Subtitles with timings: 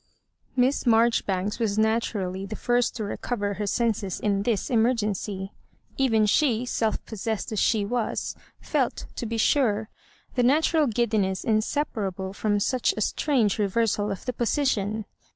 [0.55, 5.53] Miss Marjoribanks was naturally the first to recover her senses in fhis emergency.
[5.95, 9.89] Even she, self possessed as she was, felt, to be sure,
[10.33, 15.05] the na tural giddiness inseparable from such a strange reversal of the position.